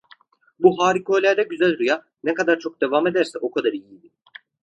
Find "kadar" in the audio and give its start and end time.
2.33-2.59, 3.51-3.71